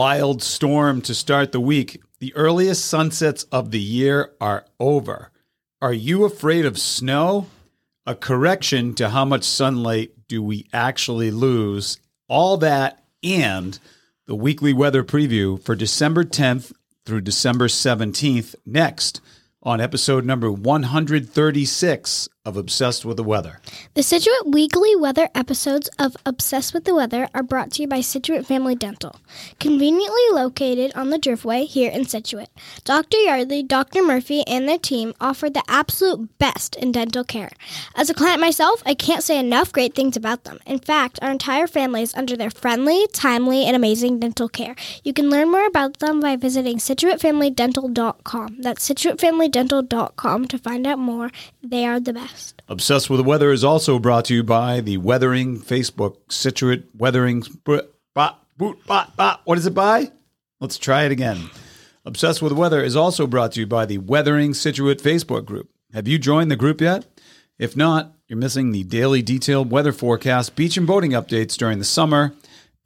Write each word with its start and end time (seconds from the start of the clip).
wild 0.00 0.42
storm 0.42 1.02
to 1.02 1.14
start 1.14 1.52
the 1.52 1.60
week. 1.60 2.00
The 2.20 2.34
earliest 2.34 2.86
sunsets 2.86 3.42
of 3.52 3.70
the 3.70 3.78
year 3.78 4.32
are 4.40 4.64
over. 4.78 5.30
Are 5.82 5.92
you 5.92 6.24
afraid 6.24 6.64
of 6.64 6.78
snow? 6.78 7.48
A 8.06 8.14
correction 8.14 8.94
to 8.94 9.10
how 9.10 9.26
much 9.26 9.44
sunlight 9.44 10.12
do 10.26 10.42
we 10.42 10.66
actually 10.72 11.30
lose? 11.30 11.98
All 12.28 12.56
that 12.56 13.04
and 13.22 13.78
the 14.26 14.34
weekly 14.34 14.72
weather 14.72 15.04
preview 15.04 15.62
for 15.62 15.76
December 15.76 16.24
10th 16.24 16.72
through 17.04 17.20
December 17.20 17.66
17th 17.68 18.54
next 18.64 19.20
on 19.62 19.82
episode 19.82 20.24
number 20.24 20.50
136 20.50 22.28
of 22.46 22.56
Obsessed 22.56 23.04
with 23.04 23.18
the 23.18 23.22
Weather. 23.22 23.60
The 23.92 24.02
Scituate 24.02 24.46
weekly 24.46 24.96
weather 24.96 25.28
episodes 25.34 25.90
of 25.98 26.16
Obsessed 26.24 26.72
with 26.72 26.84
the 26.84 26.94
Weather 26.94 27.28
are 27.34 27.42
brought 27.42 27.72
to 27.72 27.82
you 27.82 27.88
by 27.88 28.00
Scituate 28.00 28.46
Family 28.46 28.74
Dental, 28.74 29.16
conveniently 29.58 30.22
located 30.32 30.90
on 30.94 31.10
the 31.10 31.18
Driftway 31.18 31.66
here 31.66 31.90
in 31.90 32.06
Scituate. 32.06 32.48
Dr. 32.84 33.18
Yardley, 33.18 33.62
Dr. 33.62 34.02
Murphy, 34.02 34.42
and 34.46 34.66
their 34.66 34.78
team 34.78 35.12
offer 35.20 35.50
the 35.50 35.62
absolute 35.68 36.38
best 36.38 36.76
in 36.76 36.92
dental 36.92 37.24
care. 37.24 37.50
As 37.94 38.08
a 38.08 38.14
client 38.14 38.40
myself, 38.40 38.82
I 38.86 38.94
can't 38.94 39.22
say 39.22 39.38
enough 39.38 39.70
great 39.70 39.94
things 39.94 40.16
about 40.16 40.44
them. 40.44 40.60
In 40.64 40.78
fact, 40.78 41.18
our 41.20 41.30
entire 41.30 41.66
family 41.66 42.00
is 42.00 42.14
under 42.14 42.38
their 42.38 42.50
friendly, 42.50 43.06
timely, 43.12 43.66
and 43.66 43.76
amazing 43.76 44.18
dental 44.18 44.48
care. 44.48 44.74
You 45.04 45.12
can 45.12 45.28
learn 45.28 45.50
more 45.50 45.66
about 45.66 45.98
them 45.98 46.20
by 46.20 46.36
visiting 46.36 46.78
ScituateFamilyDental.com. 46.78 48.62
That's 48.62 48.88
ScituateFamilyDental.com 48.88 50.48
to 50.48 50.58
find 50.58 50.86
out 50.86 50.98
more. 50.98 51.30
They 51.62 51.84
are 51.84 52.00
the 52.00 52.14
best. 52.14 52.30
Obsessed 52.68 53.10
with 53.10 53.18
the 53.18 53.24
Weather 53.24 53.52
is 53.52 53.64
also 53.64 53.98
brought 53.98 54.26
to 54.26 54.34
you 54.34 54.42
by 54.42 54.80
the 54.80 54.98
Weathering 54.98 55.60
Facebook 55.60 56.16
Scituate 56.28 56.84
Weathering. 56.96 57.42
Bot, 58.14 58.46
boot, 58.56 58.78
bot, 58.86 59.16
bot. 59.16 59.40
What 59.44 59.58
is 59.58 59.66
it 59.66 59.74
by? 59.74 60.12
Let's 60.60 60.78
try 60.78 61.04
it 61.04 61.12
again. 61.12 61.50
Obsessed 62.04 62.40
with 62.40 62.52
the 62.52 62.58
Weather 62.58 62.82
is 62.82 62.96
also 62.96 63.26
brought 63.26 63.52
to 63.52 63.60
you 63.60 63.66
by 63.66 63.86
the 63.86 63.98
Weathering 63.98 64.54
Scituate 64.54 65.02
Facebook 65.02 65.44
group. 65.44 65.68
Have 65.92 66.06
you 66.06 66.18
joined 66.18 66.50
the 66.50 66.56
group 66.56 66.80
yet? 66.80 67.06
If 67.58 67.76
not, 67.76 68.14
you're 68.26 68.38
missing 68.38 68.70
the 68.70 68.84
daily 68.84 69.20
detailed 69.22 69.70
weather 69.70 69.92
forecast, 69.92 70.54
beach 70.54 70.76
and 70.76 70.86
boating 70.86 71.10
updates 71.10 71.56
during 71.56 71.78
the 71.78 71.84
summer, 71.84 72.32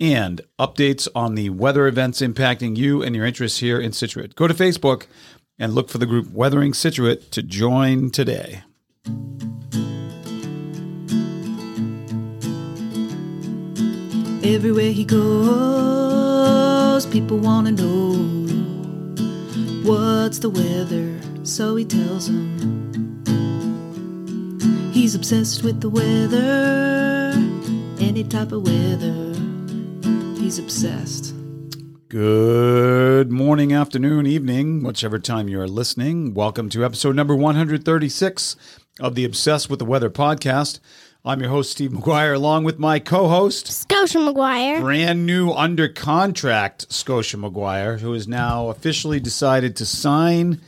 and 0.00 0.40
updates 0.58 1.06
on 1.14 1.34
the 1.34 1.50
weather 1.50 1.86
events 1.86 2.20
impacting 2.20 2.76
you 2.76 3.02
and 3.02 3.14
your 3.14 3.26
interests 3.26 3.58
here 3.58 3.78
in 3.78 3.92
Scituate. 3.92 4.34
Go 4.34 4.48
to 4.48 4.54
Facebook 4.54 5.06
and 5.58 5.74
look 5.74 5.90
for 5.90 5.98
the 5.98 6.06
group 6.06 6.32
Weathering 6.32 6.74
Scituate 6.74 7.30
to 7.30 7.42
join 7.42 8.10
today. 8.10 8.62
Everywhere 14.44 14.92
he 14.92 15.04
goes, 15.06 17.06
people 17.06 17.38
want 17.38 17.66
to 17.66 17.72
know 17.72 18.12
what's 19.90 20.38
the 20.38 20.50
weather, 20.50 21.18
so 21.44 21.76
he 21.76 21.86
tells 21.86 22.26
them. 22.26 23.22
He's 24.92 25.14
obsessed 25.14 25.64
with 25.64 25.80
the 25.80 25.88
weather, 25.88 27.32
any 27.98 28.22
type 28.22 28.52
of 28.52 28.66
weather. 28.66 29.32
He's 30.38 30.58
obsessed. 30.58 31.34
Good 32.10 33.32
morning, 33.32 33.72
afternoon, 33.72 34.26
evening, 34.26 34.82
whichever 34.82 35.18
time 35.18 35.48
you 35.48 35.58
are 35.58 35.66
listening. 35.66 36.34
Welcome 36.34 36.68
to 36.68 36.84
episode 36.84 37.16
number 37.16 37.34
136 37.34 38.56
of 39.00 39.14
the 39.14 39.24
Obsessed 39.24 39.68
with 39.68 39.78
the 39.78 39.84
Weather 39.84 40.10
podcast. 40.10 40.78
I'm 41.24 41.40
your 41.40 41.48
host, 41.50 41.72
Steve 41.72 41.90
McGuire, 41.90 42.34
along 42.34 42.64
with 42.64 42.78
my 42.78 42.98
co 42.98 43.28
host, 43.28 43.66
Scotia 43.68 44.18
McGuire. 44.18 44.80
brand 44.80 45.26
new 45.26 45.50
under 45.52 45.88
contract 45.88 46.92
Scotia 46.92 47.38
McGuire, 47.38 48.00
who 48.00 48.12
has 48.12 48.28
now 48.28 48.68
officially 48.68 49.20
decided 49.20 49.74
to 49.76 49.86
sign 49.86 50.60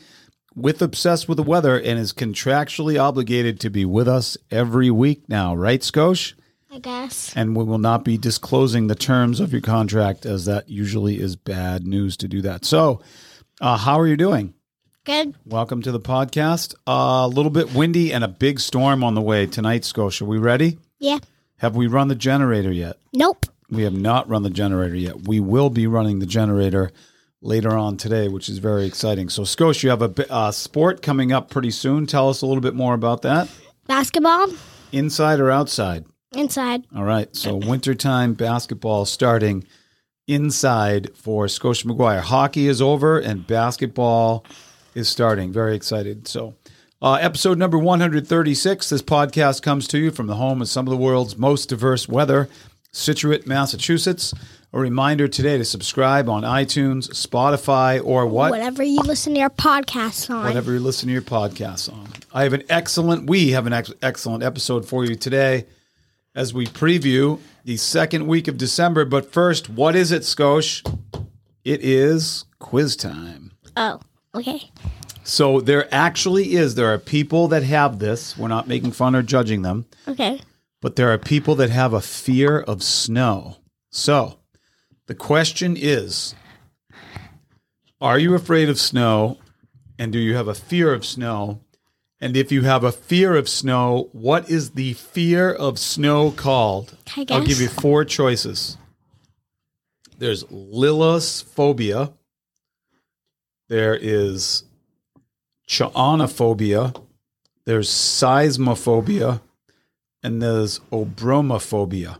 with 0.55 0.81
Obsessed 0.81 1.29
with 1.29 1.37
the 1.37 1.43
Weather 1.43 1.79
and 1.79 1.99
is 1.99 2.13
contractually 2.13 3.01
obligated 3.01 3.61
to 3.61 3.71
be 3.71 3.85
with 3.85 4.09
us 4.09 4.39
every 4.51 4.91
week 4.91 5.29
now, 5.29 5.55
right, 5.55 5.83
Scotia? 5.83 6.35
I 6.73 6.79
guess. 6.79 7.35
And 7.37 7.55
we 7.55 7.65
will 7.65 7.79
not 7.79 8.05
be 8.05 8.19
disclosing 8.19 8.87
the 8.87 8.95
terms 8.95 9.41
of 9.41 9.53
your 9.53 9.63
contract, 9.63 10.27
as 10.27 10.47
that 10.47 10.69
usually 10.69 11.21
is 11.21 11.37
bad 11.37 11.87
news 11.87 12.17
to 12.19 12.29
do 12.29 12.41
that. 12.43 12.65
So, 12.65 13.03
uh, 13.61 13.77
how 13.77 14.01
are 14.01 14.07
you 14.07 14.17
doing? 14.17 14.55
Good. 15.07 15.37
Welcome 15.45 15.83
to 15.83 15.93
the 15.93 16.01
podcast. 16.01 16.75
Uh, 16.85 17.27
a 17.27 17.29
little 17.29 17.53
bit 17.53 17.73
windy 17.73 18.13
and 18.13 18.25
a 18.25 18.29
big 18.29 18.59
storm 18.59 19.05
on 19.05 19.15
the 19.15 19.21
way 19.21 19.47
tonight, 19.47 19.85
Scotia. 19.85 20.25
We 20.25 20.39
ready? 20.39 20.81
Yeah. 20.99 21.19
Have 21.59 21.77
we 21.77 21.87
run 21.87 22.09
the 22.09 22.17
generator 22.17 22.73
yet? 22.73 22.97
Nope. 23.13 23.47
We 23.71 23.85
have 23.85 23.93
not 23.93 24.29
run 24.29 24.43
the 24.43 24.51
generator 24.51 24.97
yet. 24.97 25.29
We 25.29 25.39
will 25.39 25.71
be 25.71 25.87
running 25.87 26.19
the 26.19 26.27
generator 26.27 26.91
later 27.41 27.77
on 27.77 27.97
today, 27.99 28.27
which 28.27 28.49
is 28.49 28.59
very 28.59 28.85
exciting. 28.85 29.29
So, 29.29 29.45
Scotia, 29.45 29.87
you 29.87 29.91
have 29.91 30.03
a 30.03 30.33
uh, 30.33 30.51
sport 30.51 31.03
coming 31.03 31.31
up 31.31 31.51
pretty 31.51 31.71
soon. 31.71 32.09
Tell 32.09 32.29
us 32.29 32.43
a 32.43 32.47
little 32.47 32.61
bit 32.61 32.75
more 32.75 32.95
about 32.95 33.23
that. 33.23 33.49
Basketball 33.87 34.49
Inside 34.91 35.39
or 35.39 35.53
outside? 35.53 36.05
inside. 36.33 36.85
All 36.97 37.05
right. 37.05 37.35
So, 37.37 37.55
wintertime 37.65 38.35
basketball 38.35 39.05
starting 39.05 39.69
inside 40.27 41.17
for 41.17 41.47
Scotia 41.47 41.87
McGuire. 41.87 42.23
Hockey 42.23 42.67
is 42.67 42.83
over 42.83 43.21
and 43.21 43.47
basketball 43.47 44.45
is 44.97 45.09
starting. 45.09 45.53
Very 45.53 45.77
excited. 45.77 46.27
So, 46.27 46.55
uh, 47.03 47.15
episode 47.15 47.59
number 47.59 47.79
136. 47.79 48.89
This 48.89 49.03
podcast 49.03 49.61
comes 49.63 49.87
to 49.89 49.99
you 49.99 50.11
from 50.11 50.27
the 50.27 50.37
home 50.37 50.63
of 50.63 50.69
some 50.69 50.87
of 50.87 50.91
the 50.91 50.97
world's 50.97 51.37
most 51.37 51.69
diverse 51.69 52.09
weather, 52.09 52.49
Scituate, 52.93 53.47
Massachusetts. 53.47 54.33
A 54.73 54.79
reminder 54.79 55.29
today 55.29 55.59
to 55.59 55.65
subscribe 55.65 56.29
on 56.29 56.43
iTunes, 56.43 57.09
Spotify, 57.11 58.03
or 58.05 58.27
what? 58.27 58.51
Whatever 58.51 58.83
you 58.83 59.01
listen 59.01 59.35
to 59.35 59.41
your 59.41 59.51
podcasts 59.51 60.29
on. 60.29 60.45
whatever 60.45 60.73
you 60.73 60.81
listen 60.81 61.07
to 61.07 61.13
your 61.13 61.23
podcasts 61.23 61.93
on. 61.93 62.09
I 62.33 62.43
have 62.43 62.53
an 62.53 62.65
excellent, 62.69 63.29
we 63.29 63.51
have 63.51 63.67
an 63.67 63.73
ex- 63.73 63.93
excellent 64.03 64.43
episode 64.43 64.87
for 64.87 65.05
you 65.05 65.15
today 65.15 65.67
as 66.35 66.53
we 66.53 66.67
preview 66.67 67.39
the 67.65 67.77
second 67.77 68.27
week 68.27 68.49
of 68.49 68.59
December. 68.59 69.05
But 69.05 69.33
first, 69.33 69.69
what 69.71 69.95
is 69.95 70.13
it, 70.13 70.23
Skosh? 70.23 70.85
It 71.65 71.83
is 71.83 72.45
quiz 72.59 72.97
time. 72.97 73.53
Oh, 73.77 74.01
okay. 74.37 74.71
So 75.25 75.61
there 75.61 75.93
actually 75.93 76.55
is, 76.55 76.77
there 76.77 76.93
are 76.93 76.99
people 76.99 77.49
that 77.49 77.65
have 77.65 77.99
this. 77.99 78.39
We're 78.39 78.47
not 78.49 78.69
making 78.69 78.93
fun 78.93 79.17
or 79.17 79.23
judging 79.23 79.63
them, 79.63 79.87
Okay. 80.07 80.41
but 80.81 80.95
there 80.97 81.11
are 81.13 81.19
people 81.19 81.57
that 81.57 81.71
have 81.71 81.93
a 81.93 82.01
fear 82.01 82.61
of 82.61 82.83
snow. 82.83 83.57
So 83.91 84.39
the 85.07 85.15
question 85.15 85.77
is 85.77 86.35
Are 88.01 88.19
you 88.19 88.35
afraid 88.35 88.69
of 88.69 88.79
snow? 88.79 89.39
And 89.99 90.13
do 90.13 90.19
you 90.19 90.35
have 90.37 90.47
a 90.49 90.55
fear 90.55 90.93
of 90.93 91.05
snow? 91.07 91.61
And 92.21 92.37
if 92.37 92.51
you 92.53 92.63
have 92.63 92.85
a 92.85 92.93
fear 92.93 93.35
of 93.35 93.49
snow, 93.49 94.09
what 94.13 94.49
is 94.49 94.71
the 94.71 94.93
fear 94.95 95.53
of 95.53 95.79
snow 95.79 96.31
called? 96.31 96.97
I'll 97.31 97.45
give 97.45 97.61
you 97.61 97.69
four 97.69 98.05
choices. 98.05 98.77
There's 100.19 100.45
lilosphobia. 100.45 102.13
There 103.69 103.95
is 103.95 104.65
chionophobia. 105.69 107.03
There's 107.65 107.89
seismophobia. 107.89 109.41
And 110.23 110.43
there's 110.43 110.81
obromophobia. 110.91 112.19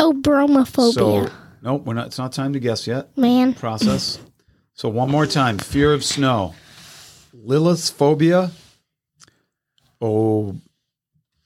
Oh, 0.00 0.12
bromophobia. 0.12 0.92
So, 0.94 1.30
nope, 1.62 1.84
we're 1.84 1.94
not. 1.94 2.06
It's 2.06 2.18
not 2.18 2.32
time 2.32 2.52
to 2.54 2.60
guess 2.60 2.86
yet. 2.86 3.16
Man. 3.16 3.54
Process. 3.54 4.18
so 4.74 4.88
one 4.88 5.10
more 5.10 5.26
time: 5.26 5.58
fear 5.58 5.92
of 5.92 6.02
snow, 6.04 6.54
lilithphobia, 7.36 8.50
oh, 10.00 10.56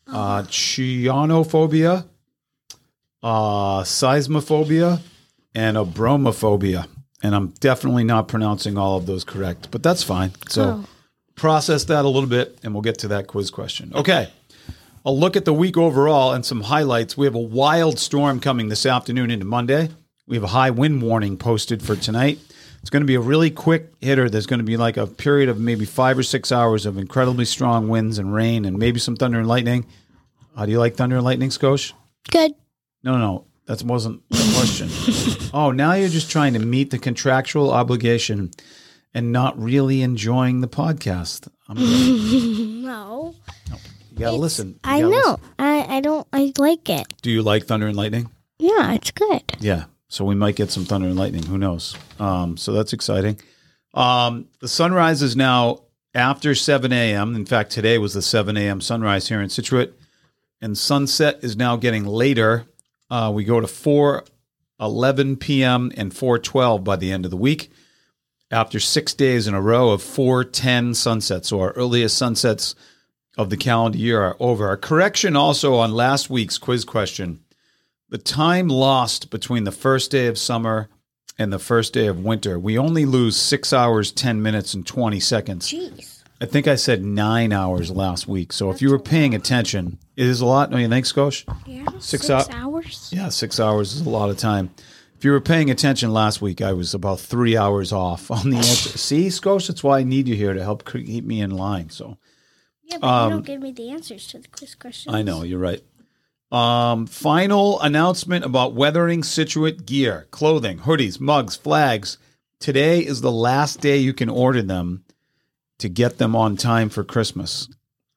uh, 0.06 0.43
chionophobia, 0.43 2.06
uh, 3.23 3.82
seismophobia, 3.82 5.00
and 5.55 5.76
obromophobia. 5.76 6.87
And 7.23 7.35
I'm 7.35 7.49
definitely 7.61 8.05
not 8.05 8.29
pronouncing 8.29 8.79
all 8.79 8.97
of 8.97 9.06
those 9.06 9.25
correct, 9.25 9.69
but 9.70 9.82
that's 9.82 10.03
fine. 10.03 10.32
So 10.49 10.62
Oh. 10.62 10.85
process 11.35 11.85
that 11.85 12.05
a 12.05 12.09
little 12.09 12.29
bit, 12.29 12.59
and 12.62 12.73
we'll 12.75 12.82
get 12.82 12.99
to 12.99 13.09
that 13.09 13.26
quiz 13.26 13.50
question. 13.50 13.93
Okay. 13.94 14.29
A 15.05 15.11
look 15.12 15.37
at 15.37 15.44
the 15.44 15.53
week 15.55 15.76
overall 15.76 16.32
and 16.32 16.44
some 16.44 16.62
highlights. 16.62 17.17
We 17.17 17.26
have 17.26 17.35
a 17.35 17.41
wild 17.41 17.99
storm 17.99 18.41
coming 18.41 18.69
this 18.69 18.85
afternoon 18.87 19.31
into 19.31 19.47
Monday. 19.47 19.88
We 20.26 20.37
have 20.37 20.44
a 20.44 20.49
high 20.49 20.70
wind 20.70 21.00
warning 21.03 21.37
posted 21.37 21.82
for 21.82 21.97
tonight. 21.97 22.38
It's 22.82 22.91
going 22.91 23.03
to 23.03 23.06
be 23.06 23.15
a 23.17 23.21
really 23.21 23.50
quick 23.50 23.93
hitter. 24.00 24.29
There's 24.31 24.47
going 24.47 24.59
to 24.59 24.64
be 24.64 24.76
like 24.76 24.97
a 24.97 25.06
period 25.06 25.49
of 25.49 25.59
maybe 25.59 25.85
five 25.85 26.19
or 26.19 26.23
six 26.23 26.53
hours 26.53 26.87
of 26.87 26.99
incredibly 26.99 27.44
strong 27.44 27.88
winds 27.88 28.19
and 28.19 28.32
rain 28.32 28.64
and 28.64 28.79
maybe 28.79 29.00
some 29.00 29.17
thunder 29.17 29.38
and 29.38 29.49
lightning. 29.49 29.87
How 30.56 30.67
do 30.67 30.73
you 30.73 30.79
like 30.79 30.94
thunder 30.97 31.17
and 31.17 31.25
lightning, 31.25 31.50
Skosh? 31.50 31.93
Good. 32.31 32.53
No, 33.03 33.12
no, 33.12 33.19
no. 33.19 33.44
That 33.69 33.82
wasn't 33.82 34.23
the 34.31 34.53
question. 34.56 35.50
oh, 35.55 35.70
now 35.73 35.93
you're 35.93 36.09
just 36.09 36.31
trying 36.31 36.55
to 36.55 36.59
meet 36.59 36.91
the 36.91 36.99
contractual 36.99 37.70
obligation 37.70 38.50
and 39.12 39.31
not 39.31 39.61
really 39.62 40.00
enjoying 40.00 40.62
the 40.62 40.69
podcast. 40.69 41.49
I'm 41.69 41.76
good. 41.76 42.85
No. 42.85 43.35
You 44.11 44.19
got 44.19 44.31
to 44.31 44.37
listen. 44.37 44.69
You 44.69 44.81
I 44.85 45.00
gotta 45.03 45.12
know. 45.12 45.31
listen. 45.32 45.41
I, 45.59 45.97
I 45.97 46.00
don't. 46.00 46.26
I 46.32 46.53
like 46.56 46.88
it. 46.88 47.06
Do 47.20 47.31
you 47.31 47.43
like 47.43 47.67
thunder 47.67 47.87
and 47.87 47.94
lightning? 47.97 48.31
Yeah, 48.59 48.94
it's 48.94 49.11
good. 49.11 49.43
Yeah. 49.61 49.85
So 50.09 50.25
we 50.25 50.35
might 50.35 50.56
get 50.56 50.71
some 50.71 50.87
thunder 50.87 51.06
and 51.06 51.17
lightning. 51.19 51.43
Who 51.44 51.59
knows? 51.59 51.94
Um, 52.19 52.56
so 52.56 52.73
that's 52.73 52.94
exciting. 52.94 53.38
Um, 53.93 54.47
the 54.61 54.69
sunrise 54.69 55.21
is 55.21 55.37
now 55.37 55.82
after 56.14 56.55
7 56.55 56.91
a.m. 56.91 57.35
In 57.37 57.44
fact, 57.44 57.71
today 57.71 57.99
was 57.99 58.14
the 58.14 58.23
7 58.23 58.56
a.m. 58.56 58.81
sunrise 58.81 59.29
here 59.29 59.43
in 59.43 59.50
Scituate. 59.50 59.93
And 60.62 60.76
sunset 60.76 61.41
is 61.43 61.55
now 61.55 61.76
getting 61.76 62.05
later. 62.06 62.64
Uh, 63.10 63.31
we 63.34 63.44
go 63.44 63.60
to 63.60 63.66
4 63.66 64.25
11 64.81 65.37
p.m. 65.38 65.90
and 65.96 66.14
412 66.14 66.84
by 66.84 66.96
the 66.96 67.10
end 67.10 67.25
of 67.25 67.31
the 67.31 67.37
week 67.37 67.70
after 68.50 68.78
six 68.81 69.12
days 69.12 69.46
in 69.46 69.55
a 69.55 69.60
row 69.60 69.90
of 69.90 70.02
410 70.02 70.94
sunsets. 70.94 71.49
So 71.49 71.60
our 71.60 71.72
earliest 71.72 72.16
sunsets 72.16 72.75
of 73.37 73.50
the 73.50 73.56
calendar 73.56 73.99
year 73.99 74.22
are 74.22 74.37
over. 74.40 74.70
A 74.70 74.76
correction 74.76 75.37
also 75.37 75.75
on 75.75 75.93
last 75.93 76.31
week's 76.31 76.58
quiz 76.58 76.84
question. 76.84 77.40
The 78.08 78.19
time 78.19 78.69
lost 78.69 79.31
between 79.31 79.64
the 79.64 79.72
first 79.72 80.11
day 80.11 80.28
of 80.28 80.38
summer 80.38 80.88
and 81.38 81.52
the 81.52 81.58
first 81.58 81.93
day 81.93 82.06
of 82.06 82.25
winter, 82.25 82.58
we 82.58 82.78
only 82.78 83.04
lose 83.04 83.37
six 83.37 83.72
hours, 83.72 84.11
10 84.12 84.43
minutes, 84.43 84.75
and 84.75 84.87
20 84.87 85.20
seconds. 85.20 85.70
Jeez. 85.70 86.22
I 86.40 86.46
think 86.46 86.69
I 86.69 86.76
said 86.76 87.04
nine 87.04 87.52
hours 87.52 87.90
last 87.90 88.28
week. 88.28 88.52
So 88.52 88.70
if 88.70 88.81
you 88.81 88.90
were 88.90 88.99
paying 88.99 89.34
attention, 89.34 89.99
it 90.16 90.26
is 90.26 90.40
a 90.40 90.46
lot. 90.46 90.70
Don't 90.70 90.81
you 90.81 90.88
think, 90.88 91.04
Skosh? 91.04 91.44
Yeah. 91.66 91.84
Six 91.99 92.26
Six, 92.26 92.28
hou- 92.28 92.52
hours. 92.88 93.12
Yeah, 93.12 93.29
six 93.29 93.61
hours 93.61 93.94
is 93.94 94.02
a 94.02 94.11
lot 94.11 94.31
of 94.31 94.37
time. 94.37 94.70
If 95.17 95.25
you 95.25 95.32
were 95.32 95.40
paying 95.40 95.70
attention 95.70 96.12
last 96.12 96.40
week, 96.40 96.61
I 96.61 96.73
was 96.73 96.94
about 96.94 97.19
three 97.19 97.56
hours 97.56 97.93
off 97.93 98.31
on 98.31 98.50
the 98.50 98.56
answer. 98.58 98.96
See, 98.96 99.29
Skosh, 99.29 99.69
that's 99.69 99.82
why 99.82 99.99
I 99.99 100.02
need 100.05 100.29
you 100.29 100.37
here 100.37 100.55
to 100.55 100.62
help 100.62 100.90
keep 100.90 101.25
me 101.25 101.40
in 101.40 101.50
line. 101.50 101.90
So 101.90 102.19
Yeah, 102.85 102.99
but 102.99 103.25
you 103.25 103.31
don't 103.31 103.46
give 103.46 103.61
me 103.61 103.73
the 103.73 103.90
answers 103.90 104.29
to 104.29 104.38
the 104.38 104.49
quiz 104.49 104.75
questions. 104.75 105.14
I 105.14 105.23
know 105.23 105.43
you're 105.43 105.58
right. 105.58 105.82
Um, 106.50 107.06
final 107.06 107.81
announcement 107.81 108.44
about 108.44 108.75
Weathering 108.75 109.23
Scituate 109.23 109.85
gear, 109.85 110.26
clothing, 110.31 110.79
hoodies, 110.79 111.20
mugs, 111.20 111.56
flags. 111.56 112.17
Today 112.58 113.00
is 113.00 113.20
the 113.20 113.32
last 113.32 113.81
day 113.81 113.99
you 113.99 114.14
can 114.14 114.31
order 114.31 114.62
them 114.62 115.05
to 115.79 115.88
get 115.88 116.19
them 116.19 116.35
on 116.35 116.56
time 116.56 116.88
for 116.88 117.05
Christmas. 117.05 117.69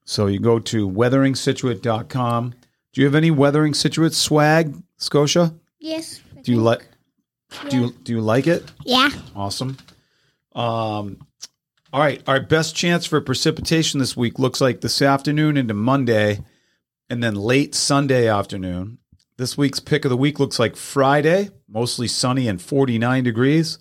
So 0.04 0.26
you 0.26 0.40
go 0.40 0.58
to 0.58 0.88
weatheringscituate.com. 0.88 2.54
Do 2.92 3.00
you 3.00 3.06
have 3.06 3.14
any 3.14 3.30
Weathering 3.30 3.74
Scituate 3.74 4.12
swag, 4.12 4.74
Scotia? 4.98 5.54
Yes. 5.78 6.20
I 6.36 6.42
Do 6.42 6.52
you 6.52 6.60
like 6.60 6.86
do 7.68 7.76
you 7.76 7.94
do 8.02 8.12
you 8.12 8.20
like 8.20 8.46
it? 8.46 8.70
Yeah. 8.84 9.10
Awesome. 9.34 9.76
Um, 10.54 11.26
all 11.92 12.00
right. 12.00 12.22
Our 12.26 12.40
best 12.40 12.74
chance 12.74 13.06
for 13.06 13.20
precipitation 13.20 14.00
this 14.00 14.16
week 14.16 14.38
looks 14.38 14.60
like 14.60 14.80
this 14.80 15.02
afternoon 15.02 15.56
into 15.56 15.74
Monday 15.74 16.40
and 17.10 17.22
then 17.22 17.34
late 17.34 17.74
Sunday 17.74 18.28
afternoon. 18.28 18.98
This 19.36 19.56
week's 19.56 19.80
pick 19.80 20.04
of 20.04 20.10
the 20.10 20.16
week 20.16 20.38
looks 20.38 20.58
like 20.58 20.76
Friday, 20.76 21.50
mostly 21.68 22.06
sunny 22.06 22.48
and 22.48 22.60
49 22.60 23.24
degrees. 23.24 23.78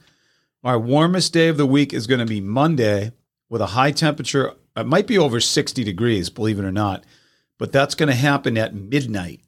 Our 0.63 0.79
warmest 0.79 1.33
day 1.33 1.47
of 1.47 1.57
the 1.57 1.65
week 1.65 1.93
is 1.93 2.07
going 2.07 2.19
to 2.19 2.25
be 2.25 2.41
Monday 2.41 3.11
with 3.49 3.61
a 3.61 3.67
high 3.67 3.91
temperature. 3.91 4.53
It 4.75 4.85
might 4.85 5.07
be 5.07 5.17
over 5.17 5.39
60 5.39 5.83
degrees, 5.83 6.29
believe 6.29 6.59
it 6.59 6.65
or 6.65 6.71
not, 6.71 7.03
but 7.61 7.71
that's 7.71 7.93
going 7.93 8.09
to 8.09 8.15
happen 8.15 8.57
at 8.57 8.73
midnight. 8.73 9.39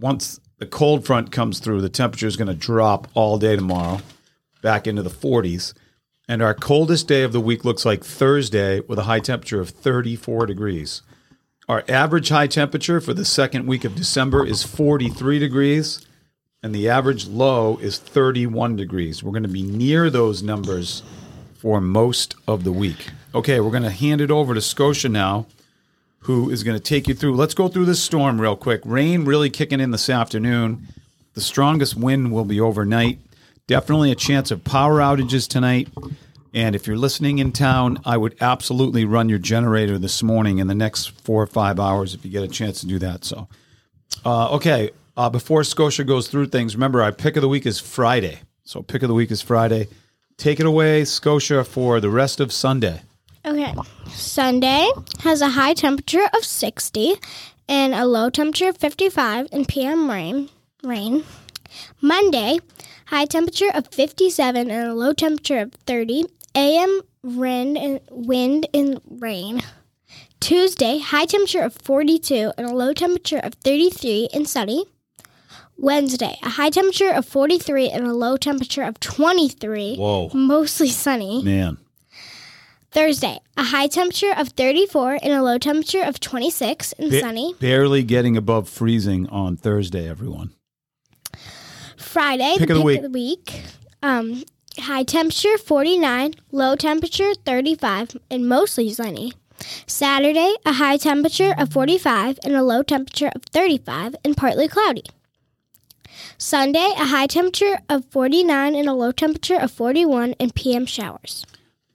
Once 0.00 0.40
the 0.56 0.64
cold 0.64 1.04
front 1.04 1.30
comes 1.30 1.58
through, 1.58 1.82
the 1.82 1.90
temperature 1.90 2.26
is 2.26 2.38
going 2.38 2.48
to 2.48 2.54
drop 2.54 3.06
all 3.12 3.36
day 3.36 3.56
tomorrow 3.56 4.00
back 4.62 4.86
into 4.86 5.02
the 5.02 5.10
40s. 5.10 5.74
And 6.26 6.40
our 6.40 6.54
coldest 6.54 7.08
day 7.08 7.24
of 7.24 7.32
the 7.32 7.42
week 7.42 7.66
looks 7.66 7.84
like 7.84 8.02
Thursday 8.02 8.80
with 8.80 8.98
a 8.98 9.02
high 9.02 9.20
temperature 9.20 9.60
of 9.60 9.68
34 9.68 10.46
degrees. 10.46 11.02
Our 11.68 11.84
average 11.90 12.30
high 12.30 12.46
temperature 12.46 13.02
for 13.02 13.12
the 13.12 13.26
second 13.26 13.66
week 13.66 13.84
of 13.84 13.94
December 13.94 14.46
is 14.46 14.62
43 14.62 15.38
degrees, 15.38 16.06
and 16.62 16.74
the 16.74 16.88
average 16.88 17.26
low 17.26 17.76
is 17.76 17.98
31 17.98 18.76
degrees. 18.76 19.22
We're 19.22 19.32
going 19.32 19.42
to 19.42 19.48
be 19.50 19.62
near 19.62 20.08
those 20.08 20.42
numbers 20.42 21.02
for 21.52 21.82
most 21.82 22.34
of 22.46 22.64
the 22.64 22.72
week. 22.72 23.10
Okay, 23.34 23.60
we're 23.60 23.70
going 23.70 23.82
to 23.82 23.90
hand 23.90 24.22
it 24.22 24.30
over 24.30 24.54
to 24.54 24.62
Scotia 24.62 25.10
now, 25.10 25.44
who 26.20 26.50
is 26.50 26.62
going 26.62 26.76
to 26.76 26.82
take 26.82 27.08
you 27.08 27.14
through. 27.14 27.36
Let's 27.36 27.54
go 27.54 27.68
through 27.68 27.86
this 27.86 28.02
storm 28.02 28.40
real 28.40 28.56
quick. 28.56 28.80
Rain 28.84 29.24
really 29.24 29.50
kicking 29.50 29.80
in 29.80 29.90
this 29.90 30.10
afternoon. 30.10 30.86
The 31.34 31.40
strongest 31.40 31.96
wind 31.96 32.32
will 32.32 32.44
be 32.44 32.60
overnight. 32.60 33.18
Definitely 33.66 34.10
a 34.10 34.16
chance 34.16 34.50
of 34.50 34.64
power 34.64 34.98
outages 34.98 35.46
tonight. 35.46 35.88
And 36.54 36.74
if 36.74 36.86
you're 36.86 36.96
listening 36.96 37.38
in 37.38 37.52
town, 37.52 38.00
I 38.04 38.16
would 38.16 38.34
absolutely 38.40 39.04
run 39.04 39.28
your 39.28 39.38
generator 39.38 39.98
this 39.98 40.22
morning 40.22 40.58
in 40.58 40.66
the 40.66 40.74
next 40.74 41.10
four 41.20 41.42
or 41.42 41.46
five 41.46 41.78
hours 41.78 42.14
if 42.14 42.24
you 42.24 42.30
get 42.30 42.42
a 42.42 42.48
chance 42.48 42.80
to 42.80 42.86
do 42.86 42.98
that. 42.98 43.24
So, 43.24 43.48
uh, 44.24 44.54
okay. 44.54 44.90
Uh, 45.16 45.28
before 45.28 45.64
Scotia 45.64 46.04
goes 46.04 46.28
through 46.28 46.46
things, 46.46 46.74
remember 46.74 47.02
our 47.02 47.12
pick 47.12 47.36
of 47.36 47.42
the 47.42 47.48
week 47.48 47.66
is 47.66 47.80
Friday. 47.80 48.40
So, 48.64 48.82
pick 48.82 49.02
of 49.02 49.08
the 49.08 49.14
week 49.14 49.30
is 49.30 49.42
Friday. 49.42 49.88
Take 50.36 50.60
it 50.60 50.66
away, 50.66 51.04
Scotia, 51.04 51.64
for 51.64 52.00
the 52.00 52.10
rest 52.10 52.40
of 52.40 52.52
Sunday. 52.52 53.02
Okay. 53.44 53.74
Sunday 54.08 54.90
has 55.20 55.40
a 55.40 55.50
high 55.50 55.74
temperature 55.74 56.28
of 56.36 56.44
60 56.44 57.14
and 57.68 57.94
a 57.94 58.06
low 58.06 58.30
temperature 58.30 58.68
of 58.68 58.76
55 58.76 59.48
and 59.52 59.68
PM 59.68 60.10
rain. 60.10 60.48
Rain. 60.82 61.24
Monday, 62.00 62.58
high 63.06 63.26
temperature 63.26 63.70
of 63.74 63.88
57 63.88 64.70
and 64.70 64.88
a 64.88 64.94
low 64.94 65.12
temperature 65.12 65.60
of 65.60 65.72
30. 65.86 66.24
AM 66.54 67.02
wind 67.22 67.76
and 67.76 68.00
wind 68.10 68.66
and 68.74 69.00
rain. 69.08 69.62
Tuesday, 70.40 70.98
high 70.98 71.26
temperature 71.26 71.62
of 71.62 71.74
42 71.74 72.52
and 72.56 72.66
a 72.66 72.74
low 72.74 72.92
temperature 72.92 73.38
of 73.38 73.54
33 73.54 74.28
and 74.32 74.48
sunny. 74.48 74.86
Wednesday, 75.76 76.36
a 76.42 76.50
high 76.50 76.70
temperature 76.70 77.10
of 77.10 77.26
43 77.26 77.90
and 77.90 78.06
a 78.06 78.12
low 78.12 78.36
temperature 78.36 78.82
of 78.82 78.98
23. 78.98 79.96
Whoa. 79.96 80.30
Mostly 80.34 80.88
sunny. 80.88 81.42
Man. 81.44 81.78
Thursday, 82.90 83.38
a 83.56 83.64
high 83.64 83.86
temperature 83.86 84.32
of 84.36 84.48
34 84.50 85.18
and 85.22 85.32
a 85.32 85.42
low 85.42 85.58
temperature 85.58 86.02
of 86.02 86.20
26 86.20 86.92
and 86.98 87.10
Ba- 87.10 87.20
sunny. 87.20 87.54
Barely 87.60 88.02
getting 88.02 88.36
above 88.36 88.68
freezing 88.68 89.28
on 89.28 89.56
Thursday, 89.56 90.08
everyone. 90.08 90.52
Friday, 91.96 92.54
Pick 92.58 92.68
the 92.68 92.74
of 92.74 92.78
the 92.78 92.84
pick 92.84 92.86
week. 92.86 92.96
of 92.98 93.02
the 93.04 93.10
week. 93.10 93.62
Um, 94.02 94.44
high 94.78 95.02
temperature 95.02 95.58
49, 95.58 96.32
low 96.50 96.76
temperature 96.76 97.34
35, 97.34 98.16
and 98.30 98.48
mostly 98.48 98.90
sunny. 98.90 99.32
Saturday, 99.86 100.54
a 100.64 100.74
high 100.74 100.96
temperature 100.96 101.54
of 101.58 101.70
45 101.72 102.38
and 102.44 102.54
a 102.54 102.62
low 102.62 102.82
temperature 102.82 103.30
of 103.34 103.42
35 103.52 104.16
and 104.24 104.36
partly 104.36 104.68
cloudy. 104.68 105.02
Sunday, 106.38 106.92
a 106.96 107.06
high 107.06 107.26
temperature 107.26 107.80
of 107.88 108.04
49 108.06 108.74
and 108.74 108.88
a 108.88 108.92
low 108.94 109.12
temperature 109.12 109.58
of 109.60 109.70
41 109.72 110.34
and 110.40 110.54
PM 110.54 110.86
showers. 110.86 111.44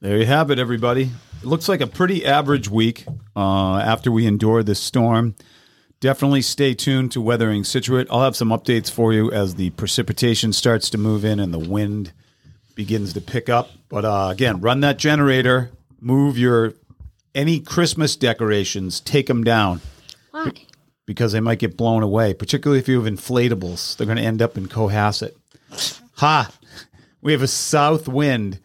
There 0.04 0.18
you 0.18 0.26
have 0.26 0.50
it, 0.50 0.58
everybody. 0.58 1.04
It 1.40 1.46
looks 1.46 1.66
like 1.66 1.80
a 1.80 1.86
pretty 1.86 2.26
average 2.26 2.68
week 2.68 3.06
uh, 3.34 3.76
after 3.78 4.12
we 4.12 4.26
endure 4.26 4.62
this 4.62 4.78
storm. 4.78 5.34
Definitely 5.98 6.42
stay 6.42 6.74
tuned 6.74 7.10
to 7.12 7.22
Weathering 7.22 7.64
Scituate. 7.64 8.06
I'll 8.10 8.20
have 8.20 8.36
some 8.36 8.50
updates 8.50 8.90
for 8.90 9.14
you 9.14 9.32
as 9.32 9.54
the 9.54 9.70
precipitation 9.70 10.52
starts 10.52 10.90
to 10.90 10.98
move 10.98 11.24
in 11.24 11.40
and 11.40 11.54
the 11.54 11.58
wind 11.58 12.12
begins 12.74 13.14
to 13.14 13.22
pick 13.22 13.48
up. 13.48 13.70
But 13.88 14.04
uh, 14.04 14.28
again, 14.30 14.60
run 14.60 14.80
that 14.80 14.98
generator, 14.98 15.70
move 15.98 16.36
your 16.36 16.74
any 17.34 17.58
Christmas 17.60 18.14
decorations, 18.14 19.00
take 19.00 19.26
them 19.26 19.42
down 19.42 19.80
Why? 20.32 20.52
because 21.06 21.32
they 21.32 21.40
might 21.40 21.60
get 21.60 21.78
blown 21.78 22.02
away, 22.02 22.34
particularly 22.34 22.78
if 22.78 22.88
you 22.88 23.02
have 23.02 23.10
inflatables. 23.10 23.96
They're 23.96 24.06
going 24.06 24.18
to 24.18 24.22
end 24.22 24.42
up 24.42 24.58
in 24.58 24.68
Cohasset. 24.68 25.32
Ha! 26.16 26.50
We 27.22 27.32
have 27.32 27.40
a 27.40 27.48
south 27.48 28.06
wind, 28.06 28.60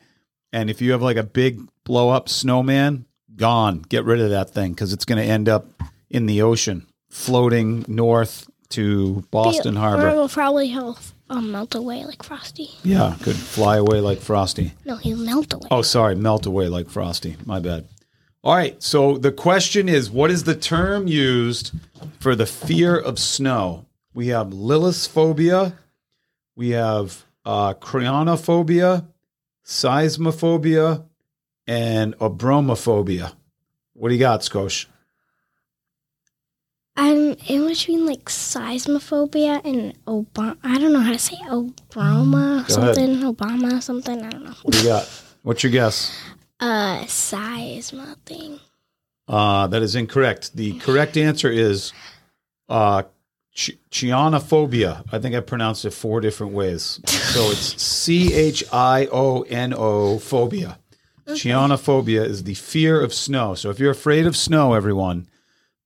and 0.51 0.69
if 0.69 0.81
you 0.81 0.91
have 0.91 1.01
like 1.01 1.17
a 1.17 1.23
big 1.23 1.61
blow 1.83 2.09
up 2.09 2.29
snowman, 2.29 3.05
gone. 3.35 3.79
Get 3.89 4.05
rid 4.05 4.19
of 4.19 4.29
that 4.29 4.51
thing 4.51 4.73
because 4.73 4.93
it's 4.93 5.05
going 5.05 5.21
to 5.21 5.27
end 5.27 5.49
up 5.49 5.67
in 6.09 6.25
the 6.25 6.41
ocean, 6.41 6.87
floating 7.09 7.85
north 7.87 8.49
to 8.69 9.25
Boston 9.31 9.75
Harbor. 9.75 10.03
Or 10.03 10.05
Harbor. 10.05 10.21
will 10.21 10.29
probably 10.29 10.71
um, 11.29 11.51
melt 11.51 11.75
away 11.75 12.05
like 12.05 12.23
Frosty. 12.23 12.69
Yeah, 12.83 13.15
could 13.21 13.35
fly 13.35 13.77
away 13.77 13.99
like 14.01 14.19
Frosty. 14.19 14.73
No, 14.85 14.95
he'll 14.97 15.17
melt 15.17 15.53
away. 15.53 15.67
Oh, 15.71 15.81
sorry, 15.81 16.15
melt 16.15 16.45
away 16.45 16.67
like 16.67 16.89
Frosty. 16.89 17.37
My 17.45 17.59
bad. 17.59 17.87
All 18.43 18.55
right, 18.55 18.81
so 18.81 19.17
the 19.17 19.31
question 19.31 19.89
is 19.89 20.09
what 20.09 20.31
is 20.31 20.45
the 20.45 20.55
term 20.55 21.07
used 21.07 21.71
for 22.19 22.35
the 22.35 22.45
fear 22.45 22.97
of 22.97 23.19
snow? 23.19 23.85
We 24.13 24.27
have 24.27 24.47
lilithphobia, 24.47 25.73
we 26.55 26.69
have 26.69 27.25
uh, 27.45 27.73
cryonophobia, 27.73 29.05
seismophobia, 29.69 31.05
and 31.67 32.17
abromophobia. 32.17 33.33
What 33.93 34.09
do 34.09 34.15
you 34.15 34.19
got, 34.19 34.41
Skosh? 34.41 34.87
I'm 36.95 37.33
in 37.47 37.67
between 37.67 38.07
like 38.07 38.25
seismophobia 38.25 39.61
and 39.63 39.93
Obama. 40.05 40.57
I 40.63 40.79
don't 40.79 40.91
know 40.91 40.99
how 41.01 41.13
to 41.13 41.19
say 41.19 41.37
Obroma 41.47 42.67
Go 42.67 42.81
ahead. 42.81 42.95
something. 42.95 43.15
Obama 43.21 43.81
something. 43.81 44.21
I 44.23 44.29
don't 44.29 44.43
know. 44.43 44.55
What 44.63 44.73
do 44.73 44.79
you 44.79 44.85
got? 44.85 45.05
What's 45.43 45.63
your 45.63 45.71
guess? 45.71 46.17
Uh, 46.61 47.05
seismo 47.05 48.17
thing. 48.25 48.59
Uh, 49.29 49.65
that 49.67 49.81
is 49.81 49.95
incorrect. 49.95 50.53
The 50.57 50.77
correct 50.79 51.15
answer 51.15 51.49
is 51.49 51.93
uh, 52.67 53.03
Ch- 53.53 53.77
Chianophobia. 53.91 55.03
I 55.11 55.19
think 55.19 55.35
I 55.35 55.39
pronounced 55.39 55.85
it 55.85 55.91
four 55.91 56.21
different 56.21 56.53
ways. 56.53 56.99
So 57.05 57.49
it's 57.51 57.81
C 57.81 58.33
H 58.33 58.63
I 58.71 59.07
O 59.11 59.41
N 59.43 59.73
O 59.75 60.19
phobia. 60.19 60.77
Chianophobia 61.27 62.25
is 62.25 62.43
the 62.43 62.55
fear 62.55 63.01
of 63.01 63.13
snow. 63.13 63.53
So 63.55 63.69
if 63.69 63.79
you're 63.79 63.91
afraid 63.91 64.25
of 64.25 64.35
snow, 64.35 64.73
everyone, 64.73 65.27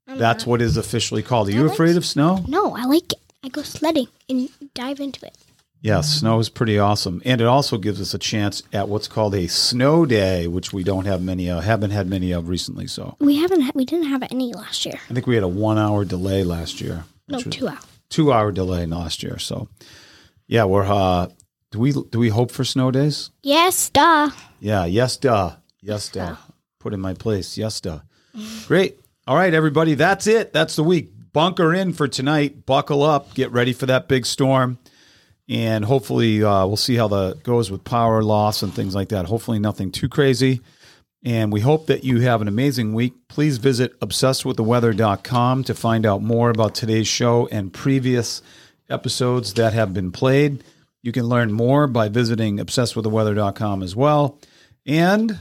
that's 0.08 0.46
what 0.46 0.62
is 0.62 0.78
officially 0.78 1.22
called. 1.22 1.50
Are 1.50 1.52
you 1.52 1.66
afraid 1.66 1.98
of 1.98 2.06
snow? 2.06 2.44
No, 2.48 2.76
I 2.76 2.86
like 2.86 3.12
it. 3.12 3.20
I 3.44 3.50
go 3.50 3.62
sledding 3.62 4.08
and 4.30 4.50
dive 4.74 5.00
into 5.02 5.26
it. 5.26 5.36
Yes, 5.82 6.20
snow 6.20 6.40
is 6.40 6.48
pretty 6.48 6.80
awesome, 6.80 7.22
and 7.26 7.42
it 7.42 7.48
also 7.48 7.78
gives 7.78 8.00
us 8.00 8.14
a 8.14 8.18
chance 8.18 8.64
at 8.72 8.88
what's 8.88 9.10
called 9.10 9.36
a 9.36 9.48
snow 9.48 10.06
day, 10.06 10.48
which 10.48 10.72
we 10.72 10.82
don't 10.82 11.04
have 11.04 11.22
many 11.22 11.50
of, 11.50 11.62
haven't 11.66 11.92
had 11.92 12.08
many 12.08 12.32
of 12.32 12.48
recently. 12.48 12.88
So 12.88 13.18
We 13.20 13.36
haven't. 13.36 13.62
Ha- 13.64 13.72
we 13.76 13.84
didn't 13.84 14.08
have 14.08 14.24
any 14.32 14.54
last 14.54 14.86
year. 14.86 14.98
I 15.10 15.14
think 15.14 15.28
we 15.28 15.36
had 15.36 15.44
a 15.44 15.48
one-hour 15.50 16.06
delay 16.06 16.46
last 16.46 16.80
year. 16.80 17.04
No, 17.28 17.40
two 17.40 17.68
hours. 17.68 17.86
two-hour 18.10 18.52
delay 18.52 18.86
last 18.86 19.24
year. 19.24 19.40
So 19.40 19.70
yeah, 20.48 20.66
we're 20.66 20.86
uh, 20.86 21.28
do 21.72 21.80
we 21.80 21.92
do 21.92 22.20
we 22.20 22.30
hope 22.30 22.52
for 22.52 22.64
snow 22.64 22.92
days? 22.92 23.32
Yes, 23.42 23.90
duh. 23.90 24.30
Yeah, 24.60 24.86
yes, 24.86 25.18
duh, 25.18 25.56
yes, 25.82 26.10
duh. 26.10 26.36
Put 26.80 26.94
in 26.94 27.00
my 27.00 27.14
place, 27.14 27.58
yes, 27.58 27.80
duh. 27.82 28.00
Great. 28.68 29.00
All 29.26 29.36
right, 29.38 29.54
everybody, 29.54 29.94
that's 29.94 30.28
it. 30.28 30.52
That's 30.54 30.76
the 30.76 30.84
week. 30.84 31.12
Bunker 31.32 31.74
in 31.74 31.94
for 31.94 32.08
tonight. 32.08 32.66
Buckle 32.66 33.02
up. 33.04 33.34
Get 33.34 33.52
ready 33.52 33.74
for 33.74 33.86
that 33.88 34.08
big 34.08 34.26
storm. 34.26 34.78
And 35.50 35.84
hopefully, 35.86 36.44
uh, 36.44 36.66
we'll 36.68 36.78
see 36.78 36.96
how 36.96 37.08
the 37.08 37.34
goes 37.44 37.72
with 37.72 37.84
power 37.84 38.22
loss 38.22 38.64
and 38.64 38.74
things 38.74 38.94
like 38.96 39.10
that. 39.10 39.26
Hopefully, 39.26 39.60
nothing 39.60 39.92
too 39.92 40.10
crazy. 40.10 40.62
And 41.26 41.54
we 41.54 41.62
hope 41.62 41.88
that 41.88 42.04
you 42.04 42.20
have 42.22 42.42
an 42.42 42.48
amazing 42.50 42.94
week. 42.94 43.14
Please 43.30 43.58
visit 43.58 43.98
obsessedwiththeweather.com 44.02 45.64
to 45.64 45.74
find 45.74 46.06
out 46.06 46.22
more 46.22 46.50
about 46.50 46.76
today's 46.76 47.08
show 47.08 47.48
and 47.52 47.72
previous 47.72 48.42
episodes 48.90 49.54
that 49.54 49.74
have 49.74 49.94
been 49.94 50.12
played. 50.12 50.64
You 51.02 51.12
can 51.12 51.26
learn 51.26 51.52
more 51.54 51.88
by 51.88 52.10
visiting 52.10 52.58
obsessedwiththeweather.com 52.58 53.84
as 53.84 53.96
well. 53.96 54.38
And 54.86 55.40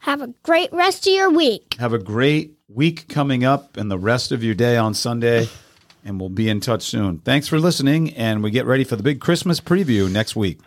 Have 0.00 0.20
a 0.20 0.28
great 0.42 0.72
rest 0.72 1.06
of 1.06 1.12
your 1.14 1.30
week. 1.30 1.76
have 1.78 1.92
a 1.94 1.98
great 1.98 2.58
week 2.68 3.08
coming 3.08 3.44
up 3.44 3.76
and 3.78 3.90
the 3.90 3.98
rest 3.98 4.30
of 4.32 4.44
your 4.44 4.54
day 4.54 4.76
on 4.76 4.92
Sunday. 4.94 5.48
And 6.04 6.20
we'll 6.20 6.28
be 6.28 6.48
in 6.48 6.60
touch 6.60 6.82
soon. 6.82 7.18
Thanks 7.18 7.48
for 7.48 7.58
listening. 7.58 8.12
And 8.14 8.42
we 8.42 8.50
get 8.50 8.66
ready 8.66 8.84
for 8.84 8.94
the 8.96 9.02
big 9.02 9.20
Christmas 9.20 9.58
preview 9.60 10.10
next 10.12 10.36
week. 10.36 10.60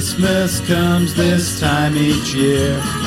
Christmas 0.00 0.60
comes 0.62 1.12
this 1.14 1.60
time 1.60 1.94
each 1.94 2.32
year. 2.32 2.99